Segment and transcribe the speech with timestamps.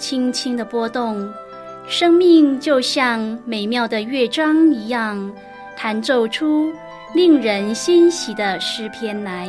[0.00, 1.30] 轻轻的波动，
[1.86, 5.30] 生命就像美妙的乐章一样，
[5.76, 6.72] 弹奏出
[7.14, 9.48] 令人欣喜的诗篇来。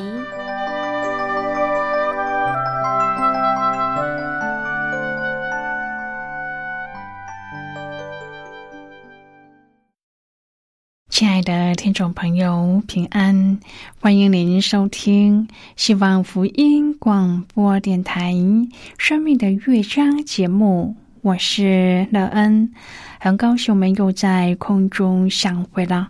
[11.22, 13.60] 亲爱的听众朋友，平安！
[14.00, 18.34] 欢迎您收听希望福音广播电台
[18.98, 22.74] 《生命的乐章》节目，我是乐恩，
[23.20, 26.10] 很高兴我们又在空中相会了。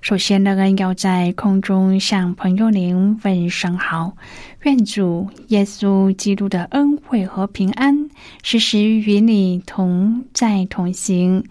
[0.00, 4.16] 首先，乐恩要在空中向朋友您问声好，
[4.62, 8.08] 愿主耶稣基督的恩惠和平安
[8.44, 11.44] 时时与你同在同行。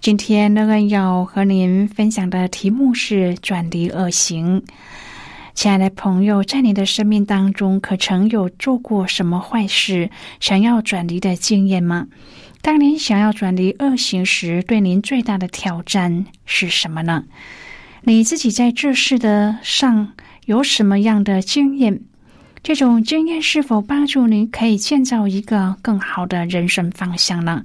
[0.00, 4.62] 今天乐恩要和您分享的题目是转离恶行。
[5.54, 12.06] 亲爱的朋友，在你的生命当中，可曾有做过什么坏事，想要转离的经验吗？
[12.60, 17.24] 当您想要转离恶行时，对您最大的挑战是什么呢？
[18.02, 20.12] 你自己在这事的上
[20.44, 22.00] 有什么样的经验？
[22.62, 27.64] 这种经验是否帮助您可以建造一个更好的人生方向呢？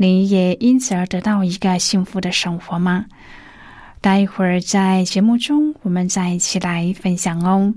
[0.00, 3.04] 你也因此而得到一个幸福的生活吗？
[4.00, 7.74] 待会儿在节目中，我们再一起来分享哦。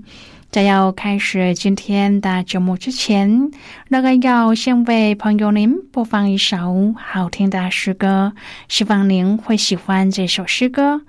[0.50, 3.50] 在要开始今天的节目之前，
[3.88, 8.32] 那个要先为朋友您播放一首好听的诗歌，
[8.68, 11.02] 希望您会喜欢这首诗歌。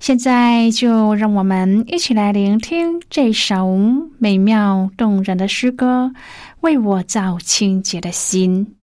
[0.00, 3.78] 现在就让我们一起来聆听这首
[4.18, 6.10] 美妙动人的诗歌，
[6.62, 8.77] 为我造清洁的心。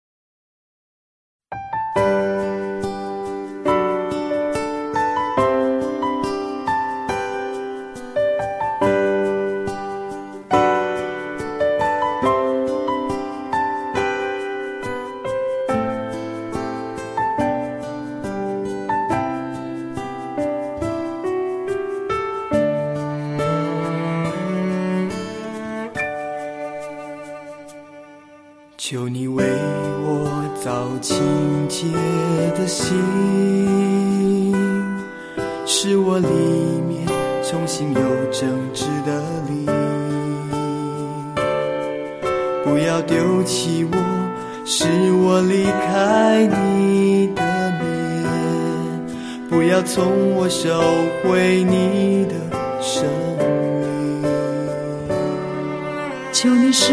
[28.84, 29.44] 求你为
[30.02, 30.26] 我
[30.60, 31.16] 造清
[31.68, 31.86] 洁
[32.58, 32.92] 的心，
[35.64, 36.26] 使我里
[36.88, 37.06] 面
[37.44, 38.00] 重新有
[38.32, 39.66] 正直的灵。
[42.64, 43.96] 不要丢弃我，
[44.64, 47.42] 使我离开你的
[47.78, 47.86] 面。
[49.48, 50.82] 不要从我收
[51.22, 52.34] 回你的
[52.80, 53.04] 生
[53.38, 54.24] 命。
[56.32, 56.92] 求你使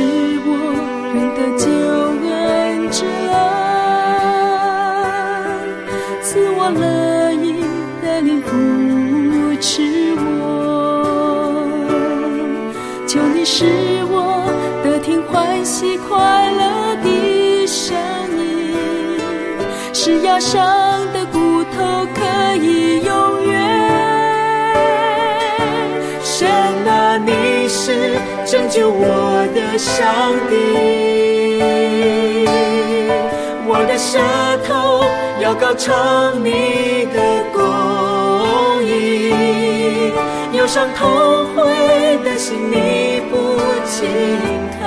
[6.71, 7.63] 乐意
[8.01, 8.49] 的灵扶
[9.59, 9.81] 持
[10.17, 11.65] 我，
[13.07, 13.65] 求你使
[14.09, 14.43] 我
[14.83, 17.95] 得听欢喜快乐的声
[18.37, 18.75] 音，
[19.93, 20.61] 使压伤
[21.13, 23.53] 的骨头可以永远。
[26.23, 26.47] 神
[26.87, 30.53] 啊，你是拯救我的上帝，
[33.71, 34.17] 我的舌
[34.67, 35.05] 头
[35.39, 40.11] 要高唱你的公义，
[40.57, 41.07] 忧伤痛
[41.53, 44.09] 悔的心你不轻
[44.79, 44.81] 看，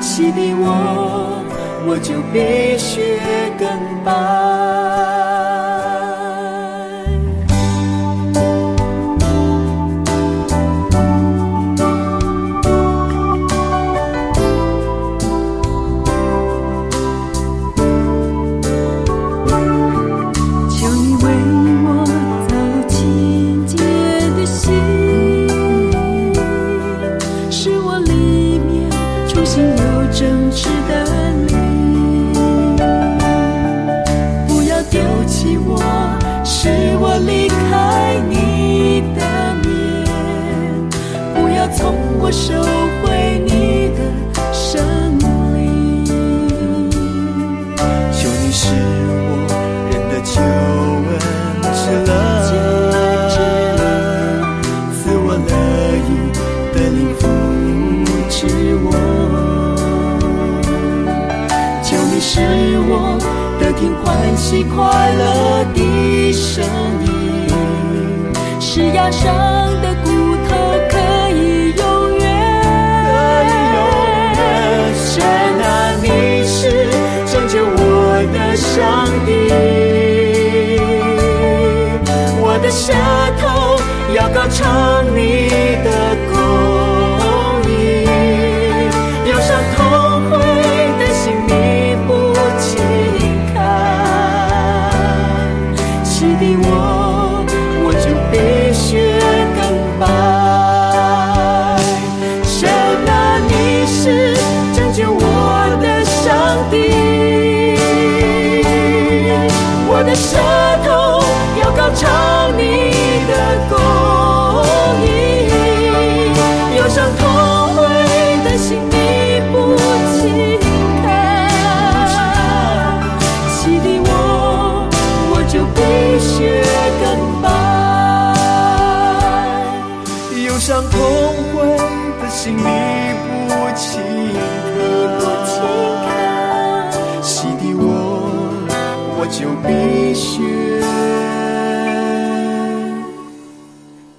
[0.00, 1.42] 洗涤我，
[1.84, 3.18] 我就比雪
[3.58, 3.68] 更
[4.04, 4.65] 白。
[64.48, 64.76] 喜快
[65.12, 66.64] 乐的声
[67.04, 67.48] 音，
[68.60, 69.26] 是压伤
[69.82, 70.08] 的骨
[70.48, 70.54] 头
[70.88, 70.94] 可
[71.34, 71.82] 以永
[72.20, 72.24] 远。
[74.94, 75.26] 神
[75.60, 75.66] 啊，
[76.00, 76.06] 你
[76.46, 76.86] 是
[77.26, 79.10] 拯救我的上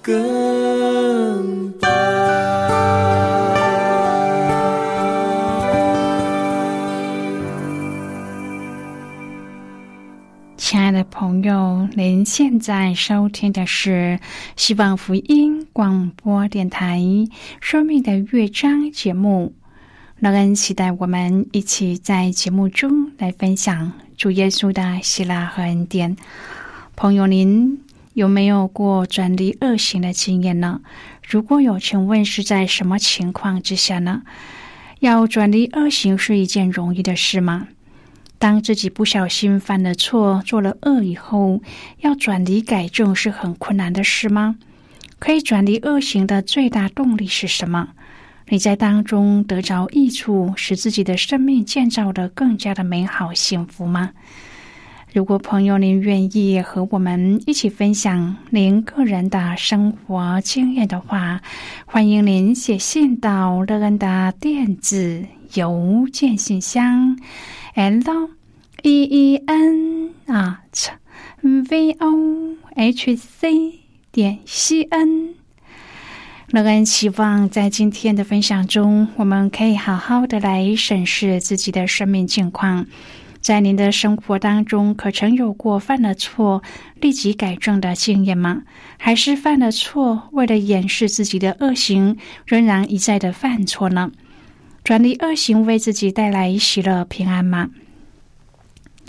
[0.08, 1.86] 更白。
[10.56, 14.18] 亲爱的朋友，您现在收听的是
[14.56, 16.98] 希望福音广播电台
[17.60, 19.52] 《生命的乐章》节目。
[20.20, 26.16] 乐恩期待我们一起在节目中来分享主耶稣的喜乐和恩典。
[26.96, 27.78] 朋友，您
[28.18, 30.80] 有没有过转离恶行的经验呢？
[31.22, 34.22] 如果有，请问是在什么情况之下呢？
[34.98, 37.68] 要转离恶行是一件容易的事吗？
[38.40, 41.62] 当自己不小心犯了错、做了恶以后，
[42.00, 44.56] 要转离改正是很困难的事吗？
[45.20, 47.90] 可以转离恶行的最大动力是什么？
[48.48, 54.10] 你在当中得着益处，使自己的生命建造的更加的美好幸福吗？
[55.14, 61.40] 如果朋友您愿意和我们一起分享您个人的生活经验的话，
[61.86, 65.24] 欢迎您写信到乐恩的电子
[65.54, 67.18] 邮件信箱。
[67.74, 68.28] l
[68.82, 70.90] e e n at
[71.40, 73.80] v o h c
[74.12, 75.34] 点 c n。
[76.50, 82.86] 乐恩希望在今天的分享中，我们可以好好的来审视自己的生命境况。
[83.48, 86.62] 在您的生活当中，可曾有过犯了错
[87.00, 88.60] 立即改正的经验吗？
[88.98, 94.10] 还是犯了错，为了掩饰自己的恶行，仍然一再的犯错呢？
[94.84, 97.70] 转离恶行为自己带来喜乐平安吗？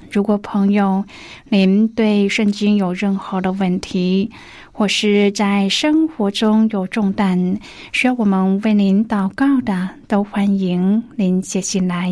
[0.09, 1.03] 如果朋友
[1.49, 4.31] 您对圣经有任何的问题，
[4.71, 7.59] 或是在生活中有重担
[7.91, 12.09] 需要我们为您祷告的，都欢迎您写信来。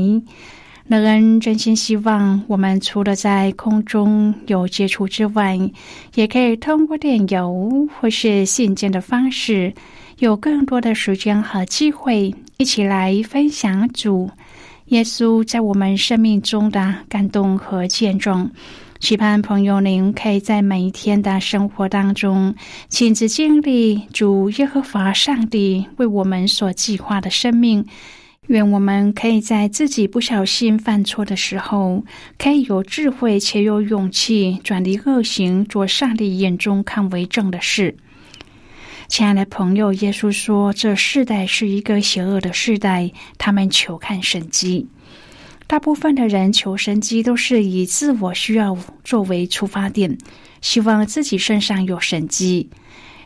[0.89, 5.60] 乐恩真心希望我们除了在空中有接触之外，
[6.16, 9.74] 也可以通过电邮或是信件的方式，
[10.19, 14.30] 有更多的时间和机会，一起来分享主
[14.86, 18.50] 耶稣在我们生命中的感动和见证。
[19.00, 22.56] 期盼朋友您可以在每一天的生活当中，
[22.88, 27.85] 亲自经历主耶和华上帝为我们所计划的生命。
[28.47, 32.06] 愿我们可以在自己不小心犯错的时候，
[32.37, 37.97] 可以有智慧且有勇气转离恶行，做上帝眼中看为正的事。
[39.09, 44.87] 亲爱的朋友，耶稣说：“这世代是一个邪恶的世代，他们求看神迹。
[45.66, 50.18] 大部分的人求神迹都是以自我需要作为出发点，
[50.61, 52.69] 希望自己身上有神迹。”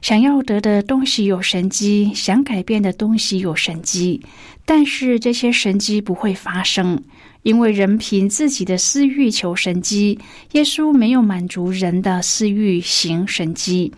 [0.02, 4.20] 想要得的东西有神机，想改变的东西有神机，
[4.66, 7.02] 但是这些神机不会发生，
[7.44, 10.18] 因为人凭自己的私欲求神机，
[10.54, 13.94] 耶稣没有满足人的私欲行神机。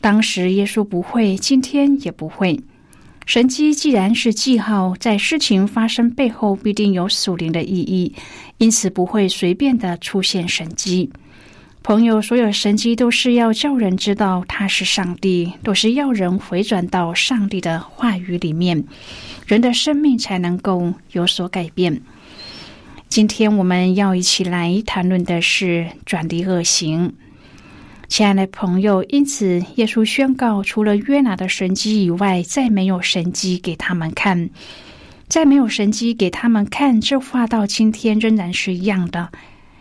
[0.00, 2.60] 当时耶稣不会，今天也不会。
[3.24, 8.14] 神机既然是记号，在事情发生背后必定有属灵的意义，
[8.58, 11.10] 因此不会随便的出现神机。
[11.86, 18.82] 朋友，所有神迹都是要叫人知道他是上帝，都是要人回转到上帝的话语里面，
[19.46, 22.02] 人的生命才能够有所改变。
[23.08, 27.12] 今天我们要一起来谈论的是转离恶行，
[28.08, 29.04] 亲爱的朋友。
[29.04, 34.50] 因此，耶稣宣告，除了约拿的神迹以外，再没有神迹给他们看。
[35.28, 39.30] 再没有神迹给他们看，这话到今天仍然是一样的。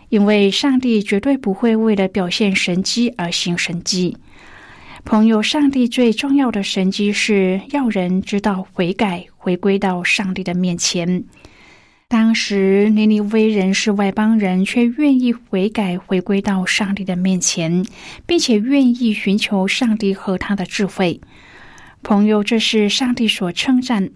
[0.10, 4.18] 因为上帝绝对不会为了表现神迹而行神迹。
[5.04, 11.24] 朋友，上帝最重要的神迹是要人知道悔改，回归到上帝的面前。
[12.08, 17.86] 当时尼尼微人是外邦人，却愿意悔改，回归到上帝的面前，
[18.26, 21.20] 并且愿意寻求上帝和他的智慧。
[22.02, 24.12] 朋友，这是上帝所称赞。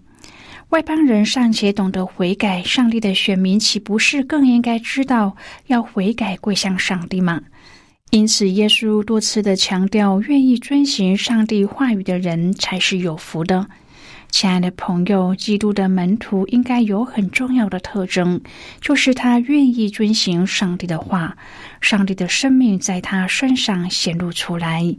[0.70, 5.36] 外邦人尚且懂得悔改，上帝的选民岂不是更应该知道
[5.66, 7.42] 要悔改归向上帝吗？
[8.10, 13.66] 因此，耶稣多次的强调，愿意遵行上帝话语的人才是有福的。
[14.30, 18.40] 亲爱的朋友，基督的门徒应该有很重要的特征，
[18.80, 21.36] 就是他愿意遵行上帝的话，
[21.80, 24.94] 上帝的生命在他身上显露出来，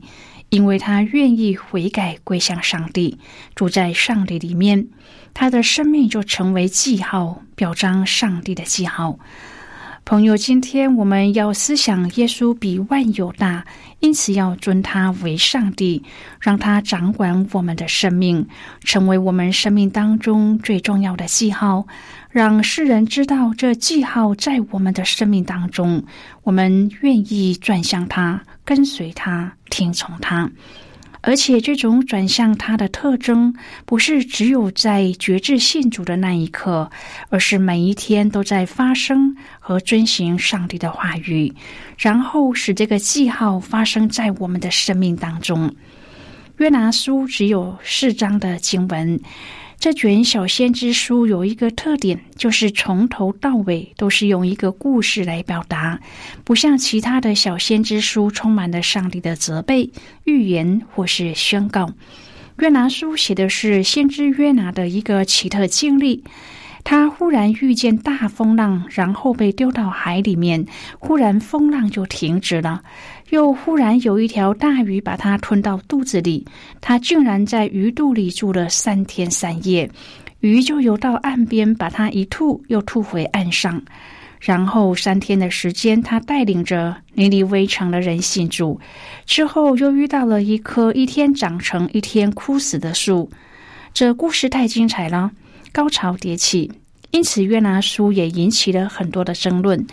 [0.52, 3.18] 因为他愿意悔改归向上帝，
[3.56, 4.86] 住在上帝里面。
[5.34, 9.18] 他的生命就成为记号，表彰上帝的记号。
[10.04, 13.64] 朋友，今天我们要思想耶稣比万有大，
[14.00, 16.04] 因此要尊他为上帝，
[16.42, 18.46] 让他掌管我们的生命，
[18.84, 21.88] 成为我们生命当中最重要的记号，
[22.30, 26.04] 让世人知道这记号在我们的生命当中，
[26.44, 30.52] 我们愿意转向他，跟随他，听从他。
[31.24, 33.54] 而且，这种转向他的特征，
[33.86, 36.90] 不是只有在觉知信主的那一刻，
[37.30, 41.54] 而是每一天都在发生和遵循上帝的话语，
[42.00, 45.76] 然后使这个记号发生在我们的生命当中。
[46.58, 49.20] 约拿书只有四章的经文。
[49.82, 56.00] 这卷小先知书有一个特点，就是从头到尾都是用一个故事来表达，
[56.44, 59.90] 不像其他的小先知书充满了上帝的责备、
[60.24, 61.96] 预言或是宣告。
[62.60, 66.24] 约拿书写的是先知约拿的一个奇特经历。
[66.84, 70.66] 他忽然遇见大风浪，然后被丢到海里面。
[70.98, 72.84] 忽然风浪就停止了，
[73.32, 76.46] 又忽然有一条大鱼把他吞到肚子里。
[76.80, 79.90] 他竟然在鱼肚里住了三天三夜，
[80.42, 83.82] 鱼就游到岸边，把他一吐，又吐回岸上。
[84.40, 88.80] 然后三天的时间，他带领着尼尼微城的人信主。
[89.26, 93.30] 之后又遇到了一棵一天长成一天枯死的树。
[93.94, 95.32] 这故事太精彩了。
[95.72, 96.70] 高潮迭起，
[97.12, 99.86] 因此约拿书也引起了很多的争论。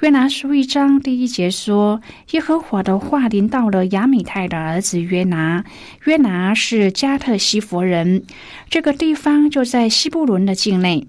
[0.00, 2.00] 约拿书一章第一节说
[2.30, 5.64] ：“耶和华的话临到了亚米泰的儿子约拿。
[6.04, 8.22] 约拿是加特西佛人，
[8.70, 11.08] 这个地方就在西布伦的境内，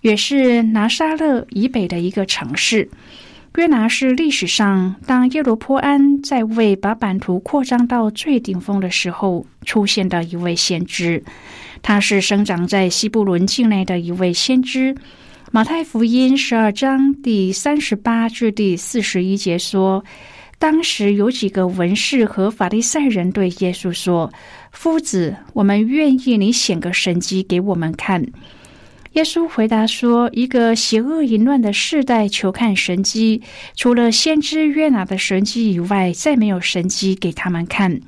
[0.00, 2.88] 也是拿撒勒以北的一个城市。
[3.56, 11.22] 约拿是历史上当耶罗坡安在位，把版图扩张到最顶峰的时候出现的一位先知。”
[11.82, 14.94] 他是生长在西布伦境内的一位先知。
[15.52, 20.04] 马太福音十二章第三十八至第四十一节说，
[20.60, 24.32] 当时有几个文士和法利赛人对耶稣说
[24.70, 28.24] ：“夫子，我们愿意你显个神迹给我们看。”
[29.14, 33.42] 耶稣回答说：“一个邪恶淫乱的世代求看神迹，
[33.74, 38.00] 除了先知约拿的神迹以外，再没有神迹给他们看。”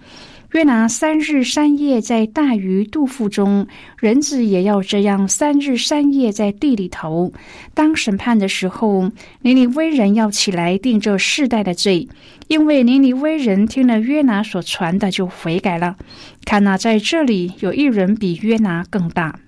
[0.52, 3.66] 约拿三日三夜在大鱼肚腹中，
[3.99, 7.32] 人子也要这样三日三夜在地里头。
[7.73, 12.06] 当审判的时候，尼尼微人要起来定这世代的罪，
[12.49, 15.97] 因为尼尼微人听了约拿所传的就悔改了。
[16.44, 19.40] 看那在这里有一人比约拿更大。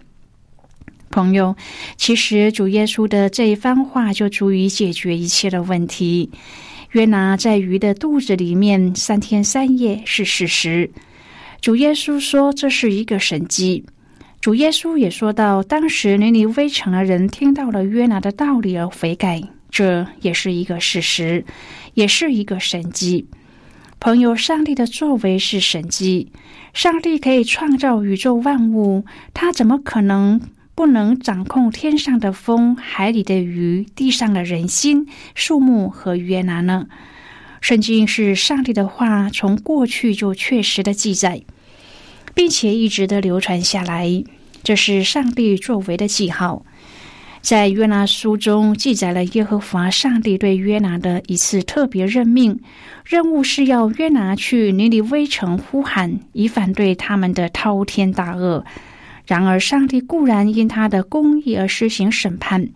[1.11, 1.55] 朋友，
[1.99, 6.31] 其实主耶稣的这一番话就足以解决一切的问题。
[6.95, 10.89] 约拿在鱼的肚子里面三天三夜是事实。
[11.61, 13.85] 主耶稣说这是一个神迹。
[14.41, 21.45] 主耶稣也说到，当时尼尼微城的人听到了约拿的道理而悔改，这也是一个事实，
[21.95, 23.27] 也是一个神迹。
[23.99, 26.31] 朋友，上帝的作为是神迹。
[26.73, 30.41] 上帝可以创造宇宙万物，他怎么可能？
[30.75, 36.87] 不能掌控天上的风、海里的鱼、地上的人心、树木和约拿呢？
[37.61, 41.43] 圣经是上帝的话，从过去就确实的记载，
[42.35, 44.25] 并且一直的流传下来。
[44.63, 46.65] 这是上帝作为的记号。
[47.41, 52.59] 在约拿书中记载了耶和华上帝对约拿的一次特别任命，
[53.05, 58.65] 任务是要约拿去尼尼微城呼喊，以反对他们的滔天大恶。
[59.27, 62.67] 然而，上帝固然因他的公义而施行审判；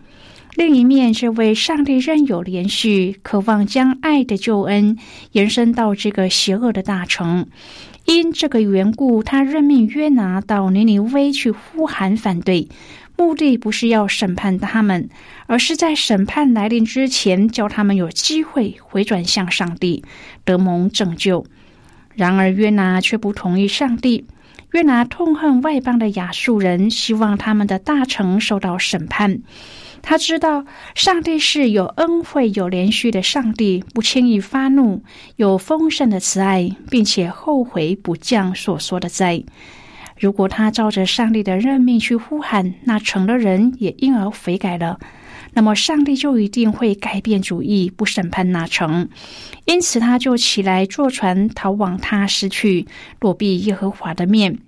[0.55, 4.97] 另一面，这位上帝仍有连续，渴望将爱的救恩
[5.33, 7.47] 延伸到这个邪恶的大城。
[8.05, 12.67] 因这个缘故，他任命约拿到尼尼微去呼喊反对，
[13.15, 15.07] 目的不是要审判他们，
[15.45, 20.03] 而是在审判来临之前，叫他们有机会回转向上帝，
[20.43, 21.45] 得蒙拯救。
[22.15, 24.25] 然而约拿却不同意上帝。
[24.71, 29.41] 约拿痛恨外邦的亚述人，希望他们的大臣受到审判。
[30.01, 30.63] 他知道
[30.95, 35.03] 上帝是有恩惠、有连续的上帝，不轻易发怒，
[35.35, 39.43] 有丰盛的慈爱，并且后悔不降所说的灾。
[40.17, 44.99] 如果他照着上帝的任命去呼喊，那城的人也因而悔改了，
[45.53, 49.09] 那么上帝就一定会改变主意，不审判那城。
[49.65, 52.85] 因此，他就起来坐船逃往他失去，
[53.19, 54.59] 躲避耶和华的面。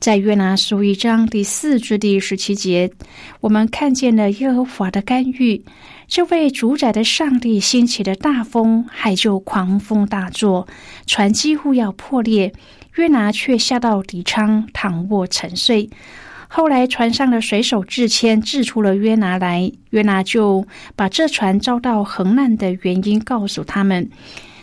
[0.00, 2.90] 在约拿书一章第四至第十七节，
[3.40, 5.64] 我们看见了耶和华的干预。
[6.08, 10.66] 这位主宰的上帝兴起的大风，海就狂风大作，
[11.06, 12.52] 船几乎要破裂。
[12.96, 15.88] 约拿却下到底舱躺卧沉睡。
[16.48, 19.70] 后来船上的水手致歉，掷出了约拿来。
[19.90, 24.08] 约拿就把这船遭到横难的原因告诉他们。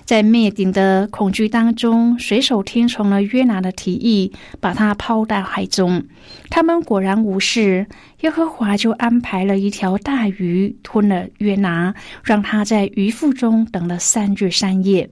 [0.06, 6.04] 在灭顶的恐惧当中，水手听从了约拿的提议，把他抛到海中。
[6.50, 7.88] 他们果然无事。
[8.20, 15.10] 耶和华就安排了一条大鱼吞了约拿，让他在鱼腹中等了三日三夜。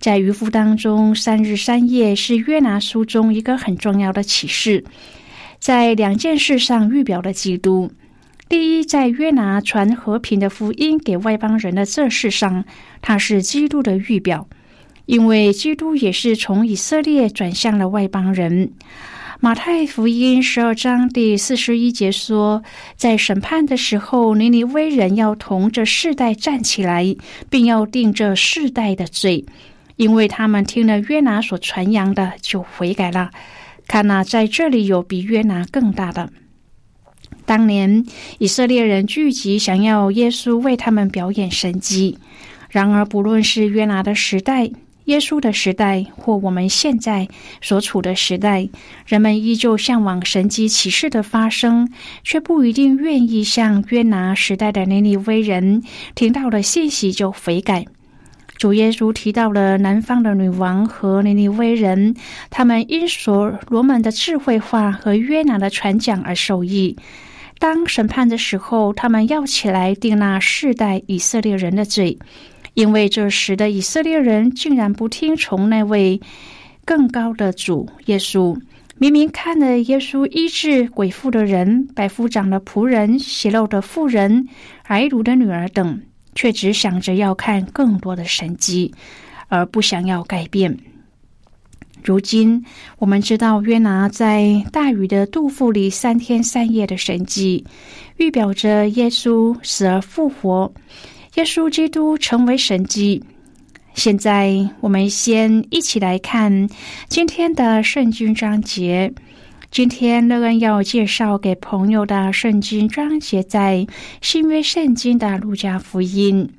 [0.00, 4.82] 在渔夫当中，三日三夜是约拿书中一个很重要的启示，
[5.60, 7.92] 在两件事上预表了基督。
[8.48, 12.64] 第一，在约拿传和平的福音给外邦人的这事上，
[13.00, 14.48] 他是基督的预表，
[15.06, 18.72] 因为基督也是从以色列转向了外邦人。
[19.38, 22.62] 马太福音十二章第四十一节说，
[22.96, 27.14] 在审判的时候，尼尼微人要同这世代站起来，
[27.48, 29.44] 并要定这世代的罪。
[29.96, 33.30] 因为他们听了约拿所传扬的，就悔改了。
[33.90, 36.30] 看呐，在这里有比约拿更大的。
[37.44, 38.06] 当年
[38.38, 42.16] 以色列人聚集，想要耶稣为他们表演神迹。
[42.68, 44.70] 然而，不论是约拿的时代、
[45.06, 47.26] 耶稣的时代，或我们现在
[47.60, 48.68] 所处的时代，
[49.06, 55.82] 人们依旧向往神迹启示的发生，却不一定愿意像约拿时代的尼尼微人，
[56.14, 57.84] 听到了信息就悔改。
[58.60, 62.14] 主耶稣提到了南方的女王和尼尼微人，
[62.50, 66.94] 他们因所罗门的智慧化和约拿的传讲而受益。
[67.58, 72.18] 当审判的时候，他们要起来定那世代以色列人的罪，
[72.74, 76.20] 因为这时的以色列人竟然不听从那位
[76.84, 78.60] 更高的主耶稣。
[78.98, 84.48] 明明看了耶稣医治鬼妇的人、百夫长的仆人、血肉的妇人、
[84.88, 86.02] 癌奴的女儿等。
[86.34, 88.92] 却只想着要看更多的神迹，
[89.48, 90.76] 而不想要改变。
[92.02, 92.64] 如今
[92.98, 97.64] 我们知道，约拿在大禹的肚腹里三天三夜的神迹，
[98.16, 100.72] 预表着耶稣死而复活，
[101.34, 103.22] 耶稣基督成为神迹。
[103.92, 106.68] 现在我们先一起来看
[107.08, 109.12] 今天的圣经章节。
[109.70, 113.86] 今天乐恩要介绍给朋友的圣经章节在
[114.20, 116.50] 新约圣经的路加福音。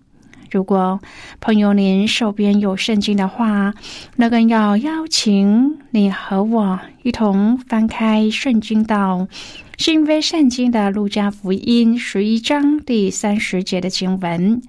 [0.50, 0.97] 如果
[1.41, 3.74] 朋友您手边有圣经的话，
[4.15, 9.28] 乐恩要邀请你和我一同翻开圣经到
[9.78, 14.62] 新约圣经的路加福音十一章第三十节的经文。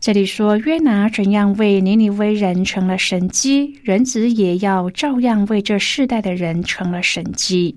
[0.00, 7.76] 这里说，约拿怎样为尼尼微人成了神机，人子也要照样为这世代的人成了神机。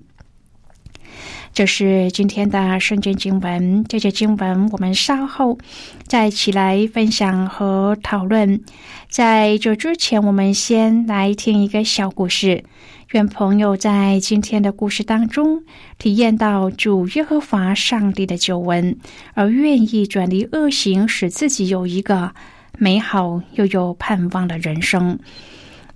[1.52, 3.84] 这是今天的圣经经文。
[3.84, 5.58] 这些经文我们稍后
[6.06, 8.64] 再起来分享和讨论。
[9.10, 12.64] 在这之前，我们先来听一个小故事。
[13.14, 15.62] 愿朋友在今天的故事当中
[15.98, 18.96] 体验到主耶和华上帝的救恩，
[19.34, 22.32] 而愿意转离恶行，使自己有一个
[22.76, 25.20] 美好又有盼望的人生。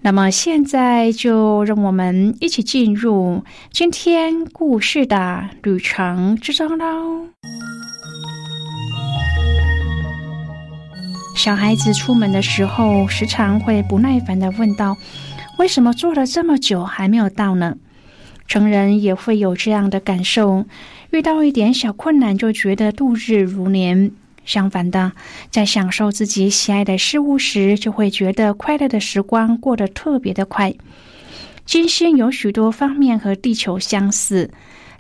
[0.01, 7.27] 那么，现在就让我们一起进入今天故事的旅程之中喽。
[11.35, 14.97] 小孩子出门的时候，时常会不耐烦的问道。
[15.59, 17.77] 为什么坐了这么久还没有到呢？
[18.47, 20.65] 成人也会有这样的感受，
[21.11, 24.13] 遇到一点小困难就觉得度日如年。
[24.45, 25.13] 相反的，
[25.51, 30.73] 在享受自己喜爱的事物时，就会觉得快乐的时光过得特别的快。
[31.67, 34.51] 金星有许多方面和地球相似，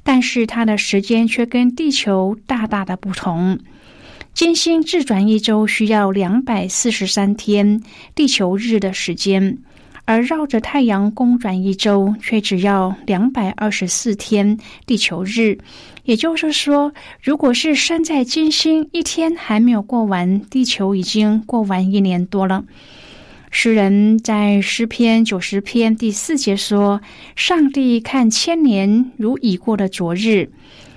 [0.02, 3.60] 但是它的时间却跟地球大大的不同。
[4.34, 7.80] 金星自转一周需要两百四十三天
[8.14, 9.56] 地球日的时间。
[10.08, 15.58] 而绕着太阳公转一周却只要两百二十四天地球日。
[16.04, 22.64] 也就是说，如果是身在金星，一天还没有过完，地球已经过完一年多了。
[23.50, 27.02] 诗人在诗篇九十篇第四节说
[27.36, 30.50] ：“上帝看千年如已过的昨日。”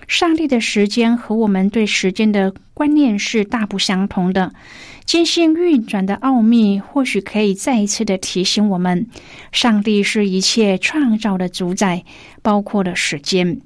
[0.08, 4.54] 上帝的时间和我们对时间的观念是大不相同的。
[5.12, 9.08] 星星运转的奥秘，或许可以再一次的提醒我们：
[9.52, 12.06] 上帝是一切创造的主宰，
[12.42, 13.60] 包括了时间。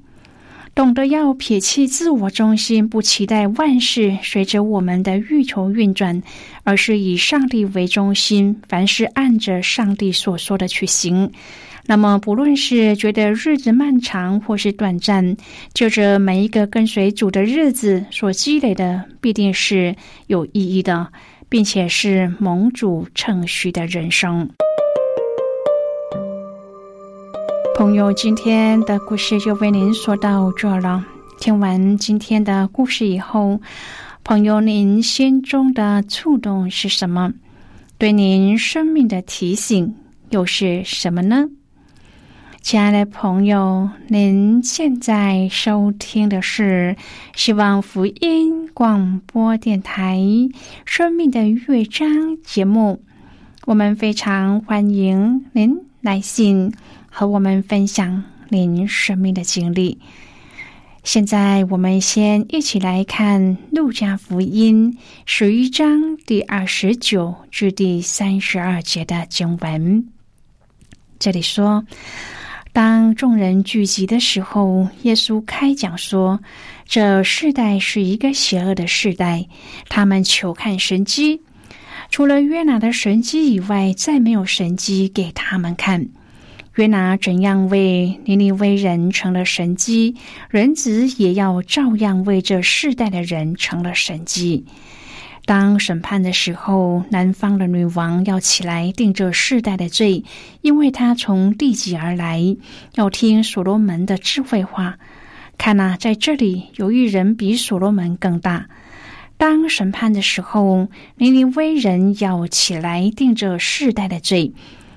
[0.74, 6.20] 懂得要撇弃自我中心，不期待万事随着我们的欲求运转，
[6.64, 11.30] 而是以上帝为中心，凡事按着上帝所说的去行。
[11.88, 15.36] 那么，不论是觉得日子漫长或是短暂，
[15.72, 19.94] 就这每一个跟随主的日子所积累的，必定是
[20.26, 21.06] 有意义的，
[21.48, 24.48] 并且是盟主称许的人生。
[27.76, 31.04] 朋友，今天的故事就为您说到这了。
[31.38, 33.60] 听完今天的故事以后，
[34.24, 37.32] 朋友，您心中的触动是什么？
[37.98, 39.94] 对您生命的提醒
[40.30, 41.44] 又是什么呢？
[42.66, 46.96] 亲爱的朋友，您现在收听的是
[47.36, 50.16] 希望福音广播电台
[50.84, 52.08] 《生命的乐章》
[52.42, 53.00] 节目。
[53.66, 56.72] 我们非常欢迎您来信。
[57.08, 60.00] 和我们分享您生命的经历。
[61.04, 64.92] 现在，我们先一起来看《路加福音》
[65.24, 70.08] 十一章第二十九至第三十二节的经文。
[71.20, 71.86] 这里说
[72.76, 76.40] ：“当众人聚集的时候，耶稣开讲说
[76.84, 79.46] ：‘这世代是一个邪恶的世代，
[79.88, 81.40] 他们求看神迹，
[82.10, 86.08] 除了约拿的神迹以外，再没有神迹给他们看。’”
[86.76, 90.14] 约拿怎样为尼尼微人成了神机，
[90.50, 94.66] 人子也要照样为这世代的人成了神机。
[95.46, 100.24] 当审判的时候，南方的女王要起来定这世代的罪，
[100.60, 102.56] 因为她从地极而来，
[102.96, 104.98] 要听所罗门的智慧话。
[105.56, 108.66] 看呐，在这里有一人比所罗门更大。
[109.36, 114.52] 当审判的时候，尼尼微人要起来定这世代的罪。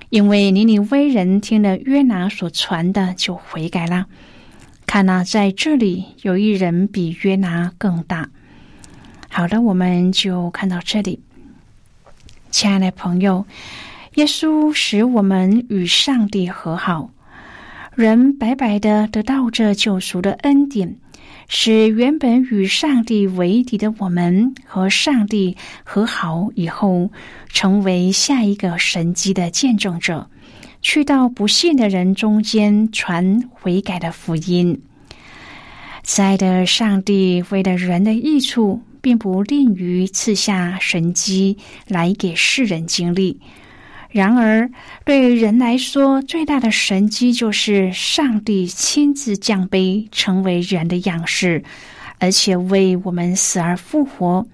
[0.10, 4.08] 因为尼尼微人听了约拿所传的，就悔改了。
[4.88, 8.32] 看呐，在这里有一人比约拿更大。
[9.30, 11.20] 好的，我们就看到这里。
[12.52, 13.46] 亲爱的朋友，
[14.16, 17.12] 耶稣使我们与上帝和好，
[17.96, 20.98] 人白白的得到这救赎的恩典。
[21.48, 27.10] 使原本与上帝为敌的我们和上帝和好以后，
[27.48, 30.30] 成为下一个神迹的见证者，
[30.82, 34.80] 去到不信的人中间传悔改的福音。
[36.04, 41.58] 在的上帝为了人的益处，并不吝于赐下神迹
[41.88, 43.40] 来给世人经历。
[44.12, 44.72] 然而，
[45.06, 51.64] 对于人来说，最大的神机就是上帝亲自降杯，成为人的样式，
[52.18, 54.48] 而且为我们死而复活。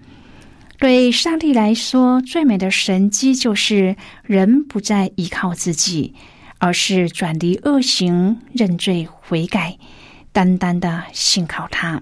[0.77, 6.13] 对上帝来说，最美的神机就是人不再依靠自己，
[6.57, 9.77] 而是转离恶行、认罪悔改，
[10.33, 12.01] 单单的信靠他。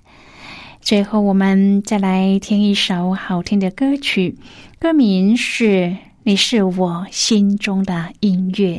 [0.81, 4.37] 最后，我们再来听一首好听的歌曲，
[4.79, 5.65] 歌名是
[6.23, 8.77] 《你是我心中的音乐》。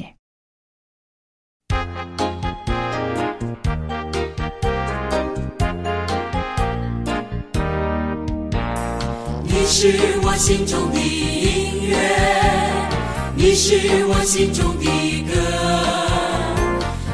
[9.44, 11.96] 你是我心中的音乐，
[13.36, 14.84] 你是我心中的
[15.32, 15.32] 歌，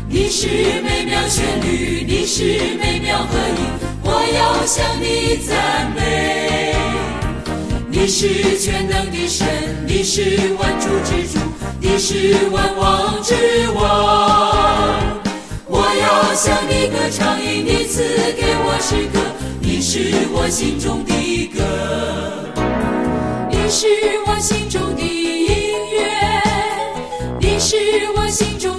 [0.09, 0.49] 你是
[0.83, 3.39] 美妙旋律，你是美妙和
[8.09, 9.47] 你是全能的神，
[9.87, 11.39] 你是万主之主，
[11.79, 13.35] 你是万王之
[13.75, 14.99] 王。
[15.67, 19.21] 我要向你歌唱，因你赐给我诗歌，
[19.61, 21.63] 你是我心中的歌，
[23.51, 23.87] 你是
[24.27, 26.09] 我心中的音乐，
[27.39, 27.77] 你是
[28.17, 28.78] 我心中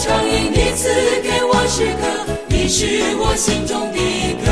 [0.00, 0.88] 唱吟你赐
[1.22, 2.06] 给我诗歌，
[2.46, 3.98] 你是我心中的
[4.44, 4.46] 歌，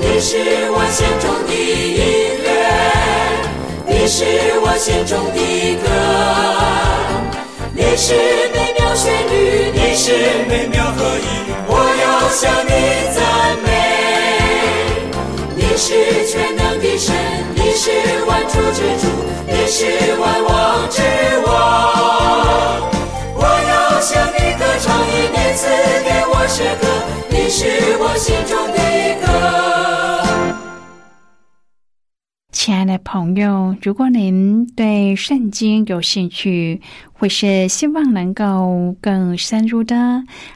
[0.00, 0.38] 你是
[0.70, 2.48] 我心中的音乐，
[3.86, 4.24] 你是
[4.62, 5.86] 我心中的歌，
[7.74, 8.14] 你是
[8.54, 10.10] 美妙旋律，你是
[10.48, 11.28] 美妙和音，
[11.68, 12.72] 我要向你
[13.14, 13.20] 赞
[13.62, 13.68] 美。
[15.54, 15.92] 你是
[16.26, 17.14] 全能的神，
[17.54, 17.90] 你是
[18.24, 19.06] 万主之主，
[19.46, 21.02] 你是万王之
[21.44, 22.89] 王。
[24.00, 25.68] 我要向你歌唱，一年赐
[26.02, 26.88] 给我诗歌，
[27.28, 28.78] 你是我心中的
[29.20, 29.28] 歌。
[32.50, 36.80] 亲爱的朋友，如果您对圣经有兴趣，
[37.12, 39.94] 或是希望能够更深入的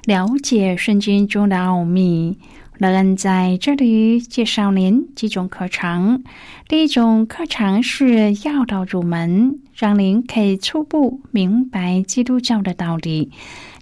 [0.07, 2.38] 了解圣经中的奥秘，
[2.78, 6.24] 乐恩在这里介绍您几种课程。
[6.66, 13.30] 第一种课程是要道入门，让您可以初步明白基督教的道理。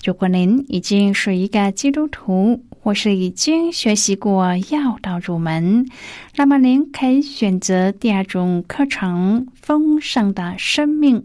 [0.05, 5.87] 如果您已经是一个基督徒，或是已经学习过要道入门，
[6.37, 11.24] 那么您可以选择第二种课程——丰盛的生命。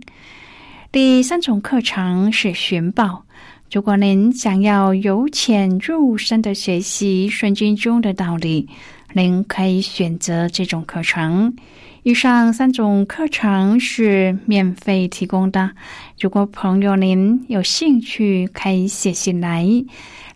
[0.90, 3.26] 第三种课程是寻宝。
[3.70, 8.70] 如果您想要由浅入深的学习圣经中的道理，
[9.14, 11.54] 您可以选择这种课程。
[12.04, 15.72] 以上三种课程是免费提供的。
[16.18, 19.68] 如果朋友您有兴趣，可以写信来。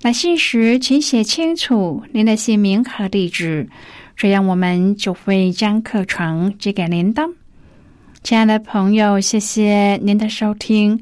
[0.01, 3.69] 来信时，请写清楚您的姓名和地址，
[4.17, 7.23] 这样我们就会将课程寄给您的。
[8.23, 11.01] 亲爱的朋友，谢谢您的收听。